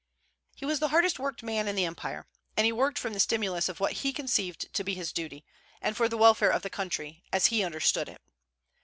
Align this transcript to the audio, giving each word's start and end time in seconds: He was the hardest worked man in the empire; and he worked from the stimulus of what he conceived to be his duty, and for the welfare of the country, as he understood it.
He 0.55 0.65
was 0.65 0.79
the 0.79 0.87
hardest 0.87 1.19
worked 1.19 1.43
man 1.43 1.67
in 1.67 1.75
the 1.75 1.85
empire; 1.85 2.25
and 2.57 2.65
he 2.65 2.71
worked 2.71 2.97
from 2.97 3.13
the 3.13 3.19
stimulus 3.19 3.69
of 3.69 3.79
what 3.79 3.97
he 4.03 4.11
conceived 4.11 4.73
to 4.73 4.83
be 4.83 4.95
his 4.95 5.13
duty, 5.13 5.45
and 5.79 5.95
for 5.95 6.09
the 6.09 6.17
welfare 6.17 6.49
of 6.49 6.63
the 6.63 6.71
country, 6.71 7.23
as 7.31 7.45
he 7.53 7.63
understood 7.63 8.09
it. 8.09 8.19